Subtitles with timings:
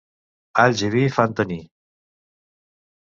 [0.63, 1.59] Alls i vi fan tenir.